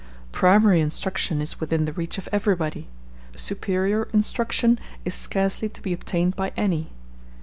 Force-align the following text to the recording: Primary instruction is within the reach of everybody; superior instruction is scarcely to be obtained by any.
Primary 0.31 0.81
instruction 0.81 1.41
is 1.43 1.59
within 1.59 1.85
the 1.85 1.93
reach 1.93 2.17
of 2.17 2.27
everybody; 2.31 2.87
superior 3.35 4.05
instruction 4.13 4.79
is 5.05 5.13
scarcely 5.13 5.69
to 5.69 5.79
be 5.79 5.93
obtained 5.93 6.35
by 6.35 6.51
any. 6.57 6.89